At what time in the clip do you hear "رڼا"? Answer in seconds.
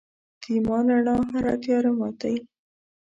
0.95-1.15